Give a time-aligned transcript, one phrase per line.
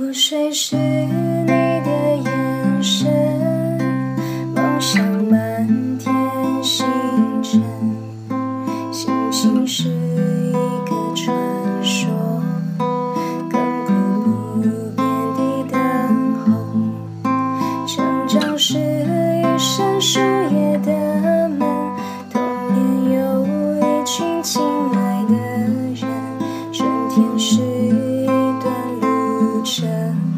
[0.00, 1.27] 我是谁
[29.68, 30.37] 身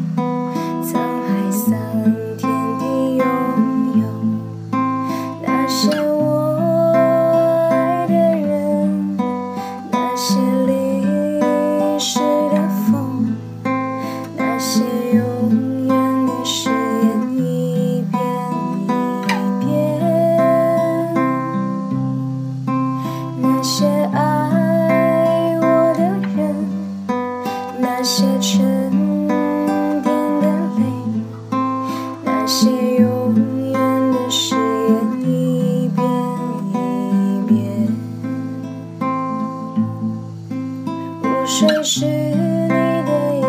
[41.61, 43.45] 水是你的眼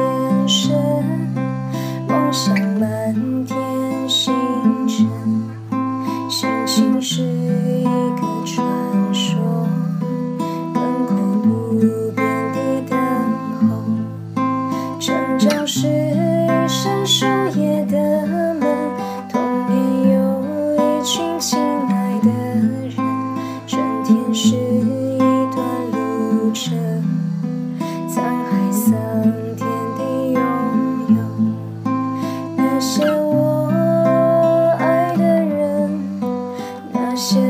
[0.47, 0.71] 神，
[2.07, 3.15] 梦像满
[3.47, 3.57] 天
[4.07, 4.35] 星
[4.87, 5.09] 辰，
[7.01, 7.52] 是。
[37.12, 37.42] 那些。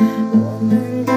[0.00, 1.07] 我们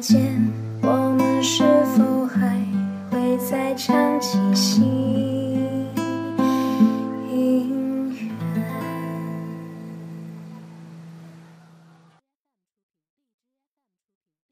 [0.00, 0.50] 天，
[0.82, 1.62] 我们是
[1.96, 2.56] 否还
[3.10, 5.27] 会再唱起心？